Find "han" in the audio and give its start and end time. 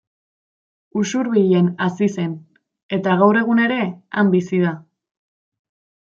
4.21-4.33